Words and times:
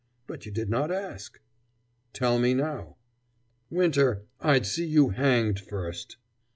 But 0.25 0.47
you 0.47 0.51
did 0.51 0.67
not 0.67 0.89
ask." 0.91 1.39
"Tell 2.11 2.39
me 2.39 2.55
now." 2.55 2.97
"Winter, 3.69 4.23
I'd 4.39 4.65
see 4.65 4.87
you 4.87 5.09
hanged 5.09 5.59
first!" 5.59 6.17